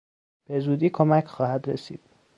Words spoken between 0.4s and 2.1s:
به زودی کمک خواهد رسید.